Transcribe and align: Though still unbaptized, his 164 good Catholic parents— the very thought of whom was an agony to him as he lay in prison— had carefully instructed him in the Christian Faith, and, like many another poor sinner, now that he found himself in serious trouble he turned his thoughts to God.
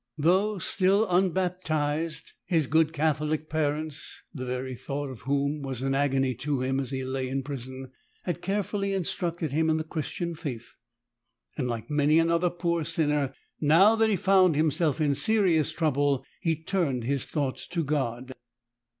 Though 0.17 0.57
still 0.57 1.05
unbaptized, 1.07 2.33
his 2.45 2.67
164 2.67 2.79
good 2.79 2.91
Catholic 2.91 3.49
parents— 3.51 4.19
the 4.33 4.47
very 4.47 4.73
thought 4.73 5.11
of 5.11 5.19
whom 5.29 5.61
was 5.61 5.83
an 5.83 5.93
agony 5.93 6.33
to 6.37 6.61
him 6.63 6.79
as 6.79 6.89
he 6.89 7.03
lay 7.05 7.29
in 7.29 7.43
prison— 7.43 7.91
had 8.23 8.41
carefully 8.41 8.95
instructed 8.95 9.51
him 9.51 9.69
in 9.69 9.77
the 9.77 9.83
Christian 9.83 10.33
Faith, 10.33 10.73
and, 11.55 11.67
like 11.67 11.91
many 11.91 12.17
another 12.17 12.49
poor 12.49 12.83
sinner, 12.83 13.35
now 13.59 13.95
that 13.95 14.09
he 14.09 14.15
found 14.15 14.55
himself 14.55 14.99
in 14.99 15.13
serious 15.13 15.71
trouble 15.71 16.25
he 16.39 16.55
turned 16.55 17.03
his 17.03 17.27
thoughts 17.27 17.67
to 17.67 17.83
God. 17.83 18.31